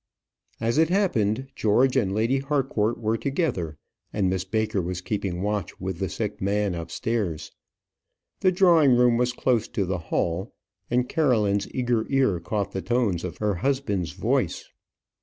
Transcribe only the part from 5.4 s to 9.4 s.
watch with the sick man upstairs. The drawing room was